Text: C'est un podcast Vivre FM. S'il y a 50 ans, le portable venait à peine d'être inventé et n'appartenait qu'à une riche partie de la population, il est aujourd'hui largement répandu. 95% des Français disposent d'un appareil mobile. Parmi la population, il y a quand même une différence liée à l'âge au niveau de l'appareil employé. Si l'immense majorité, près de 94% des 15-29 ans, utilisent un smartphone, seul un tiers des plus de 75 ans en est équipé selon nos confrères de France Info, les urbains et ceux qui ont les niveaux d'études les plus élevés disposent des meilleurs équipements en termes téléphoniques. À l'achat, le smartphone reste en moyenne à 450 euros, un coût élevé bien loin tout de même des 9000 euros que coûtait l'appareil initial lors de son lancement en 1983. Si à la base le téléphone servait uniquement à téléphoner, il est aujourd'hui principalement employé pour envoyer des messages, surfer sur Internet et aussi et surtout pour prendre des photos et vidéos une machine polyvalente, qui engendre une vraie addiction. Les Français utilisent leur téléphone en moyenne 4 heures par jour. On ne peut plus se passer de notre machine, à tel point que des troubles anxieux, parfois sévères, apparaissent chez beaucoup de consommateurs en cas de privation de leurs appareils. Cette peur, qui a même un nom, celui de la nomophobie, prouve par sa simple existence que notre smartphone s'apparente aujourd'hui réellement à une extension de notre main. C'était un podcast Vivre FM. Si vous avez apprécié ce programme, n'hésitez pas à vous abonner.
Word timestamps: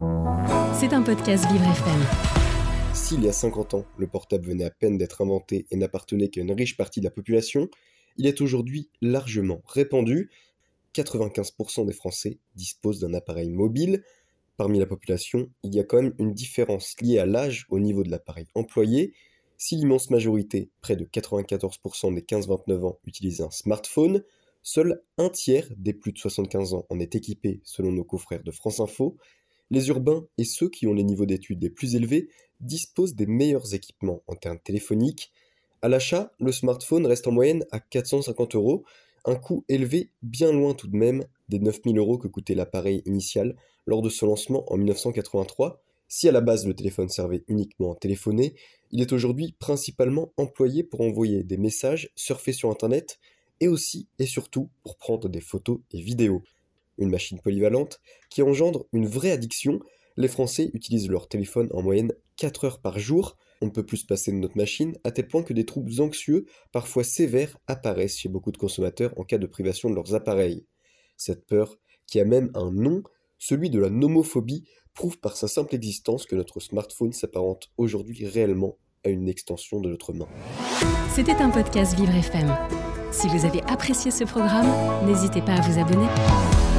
C'est 0.00 0.94
un 0.94 1.02
podcast 1.02 1.44
Vivre 1.52 1.64
FM. 1.64 2.94
S'il 2.94 3.22
y 3.22 3.28
a 3.28 3.32
50 3.32 3.74
ans, 3.74 3.84
le 3.98 4.06
portable 4.06 4.46
venait 4.46 4.64
à 4.64 4.70
peine 4.70 4.96
d'être 4.96 5.20
inventé 5.20 5.66
et 5.70 5.76
n'appartenait 5.76 6.28
qu'à 6.28 6.40
une 6.40 6.52
riche 6.52 6.78
partie 6.78 7.00
de 7.00 7.04
la 7.04 7.10
population, 7.10 7.68
il 8.16 8.26
est 8.26 8.40
aujourd'hui 8.40 8.88
largement 9.02 9.60
répandu. 9.66 10.30
95% 10.94 11.84
des 11.84 11.92
Français 11.92 12.38
disposent 12.54 12.98
d'un 12.98 13.12
appareil 13.12 13.50
mobile. 13.50 14.02
Parmi 14.56 14.78
la 14.78 14.86
population, 14.86 15.50
il 15.64 15.74
y 15.74 15.80
a 15.80 15.84
quand 15.84 16.00
même 16.00 16.14
une 16.18 16.32
différence 16.32 16.98
liée 17.02 17.18
à 17.18 17.26
l'âge 17.26 17.66
au 17.68 17.78
niveau 17.78 18.02
de 18.02 18.10
l'appareil 18.10 18.46
employé. 18.54 19.12
Si 19.58 19.76
l'immense 19.76 20.08
majorité, 20.08 20.70
près 20.80 20.96
de 20.96 21.04
94% 21.04 22.14
des 22.14 22.22
15-29 22.22 22.86
ans, 22.86 22.98
utilisent 23.04 23.42
un 23.42 23.50
smartphone, 23.50 24.24
seul 24.62 25.02
un 25.18 25.28
tiers 25.28 25.68
des 25.76 25.92
plus 25.92 26.12
de 26.12 26.18
75 26.18 26.72
ans 26.72 26.86
en 26.88 27.00
est 27.00 27.14
équipé 27.14 27.60
selon 27.64 27.92
nos 27.92 28.04
confrères 28.04 28.42
de 28.42 28.50
France 28.50 28.80
Info, 28.80 29.18
les 29.70 29.88
urbains 29.88 30.26
et 30.38 30.44
ceux 30.44 30.68
qui 30.68 30.86
ont 30.86 30.92
les 30.92 31.04
niveaux 31.04 31.26
d'études 31.26 31.62
les 31.62 31.70
plus 31.70 31.94
élevés 31.94 32.28
disposent 32.60 33.14
des 33.14 33.26
meilleurs 33.26 33.74
équipements 33.74 34.22
en 34.26 34.34
termes 34.34 34.58
téléphoniques. 34.58 35.32
À 35.82 35.88
l'achat, 35.88 36.32
le 36.38 36.52
smartphone 36.52 37.06
reste 37.06 37.26
en 37.26 37.32
moyenne 37.32 37.64
à 37.70 37.80
450 37.80 38.54
euros, 38.54 38.84
un 39.24 39.36
coût 39.36 39.64
élevé 39.68 40.10
bien 40.22 40.52
loin 40.52 40.74
tout 40.74 40.88
de 40.88 40.96
même 40.96 41.24
des 41.48 41.58
9000 41.58 41.98
euros 41.98 42.18
que 42.18 42.28
coûtait 42.28 42.54
l'appareil 42.54 43.02
initial 43.06 43.56
lors 43.86 44.02
de 44.02 44.08
son 44.08 44.26
lancement 44.26 44.70
en 44.72 44.76
1983. 44.76 45.82
Si 46.08 46.28
à 46.28 46.32
la 46.32 46.40
base 46.40 46.66
le 46.66 46.74
téléphone 46.74 47.08
servait 47.08 47.44
uniquement 47.48 47.92
à 47.92 47.96
téléphoner, 47.96 48.54
il 48.90 49.00
est 49.00 49.12
aujourd'hui 49.12 49.54
principalement 49.58 50.32
employé 50.36 50.82
pour 50.82 51.02
envoyer 51.02 51.44
des 51.44 51.56
messages, 51.56 52.10
surfer 52.16 52.52
sur 52.52 52.70
Internet 52.70 53.18
et 53.60 53.68
aussi 53.68 54.08
et 54.18 54.26
surtout 54.26 54.70
pour 54.82 54.96
prendre 54.96 55.28
des 55.28 55.40
photos 55.40 55.78
et 55.92 56.00
vidéos 56.00 56.42
une 57.00 57.10
machine 57.10 57.40
polyvalente, 57.40 58.00
qui 58.30 58.42
engendre 58.42 58.86
une 58.92 59.06
vraie 59.06 59.32
addiction. 59.32 59.80
Les 60.16 60.28
Français 60.28 60.70
utilisent 60.74 61.08
leur 61.08 61.28
téléphone 61.28 61.68
en 61.72 61.82
moyenne 61.82 62.12
4 62.36 62.64
heures 62.64 62.80
par 62.80 62.98
jour. 62.98 63.36
On 63.60 63.66
ne 63.66 63.70
peut 63.70 63.84
plus 63.84 63.98
se 63.98 64.06
passer 64.06 64.30
de 64.30 64.36
notre 64.36 64.56
machine, 64.56 64.96
à 65.04 65.10
tel 65.10 65.26
point 65.26 65.42
que 65.42 65.52
des 65.52 65.66
troubles 65.66 66.00
anxieux, 66.00 66.46
parfois 66.72 67.04
sévères, 67.04 67.58
apparaissent 67.66 68.18
chez 68.18 68.28
beaucoup 68.28 68.52
de 68.52 68.56
consommateurs 68.56 69.12
en 69.16 69.24
cas 69.24 69.38
de 69.38 69.46
privation 69.46 69.90
de 69.90 69.94
leurs 69.94 70.14
appareils. 70.14 70.64
Cette 71.16 71.46
peur, 71.46 71.76
qui 72.06 72.20
a 72.20 72.24
même 72.24 72.50
un 72.54 72.70
nom, 72.70 73.02
celui 73.38 73.70
de 73.70 73.78
la 73.78 73.90
nomophobie, 73.90 74.64
prouve 74.94 75.18
par 75.18 75.36
sa 75.36 75.48
simple 75.48 75.74
existence 75.74 76.26
que 76.26 76.36
notre 76.36 76.60
smartphone 76.60 77.12
s'apparente 77.12 77.70
aujourd'hui 77.76 78.26
réellement 78.26 78.78
à 79.04 79.08
une 79.08 79.28
extension 79.28 79.80
de 79.80 79.88
notre 79.88 80.12
main. 80.12 80.28
C'était 81.14 81.32
un 81.32 81.50
podcast 81.50 81.94
Vivre 81.94 82.14
FM. 82.14 82.54
Si 83.12 83.28
vous 83.28 83.44
avez 83.44 83.62
apprécié 83.62 84.10
ce 84.10 84.24
programme, 84.24 84.68
n'hésitez 85.06 85.42
pas 85.42 85.54
à 85.54 85.60
vous 85.60 85.80
abonner. 85.80 86.69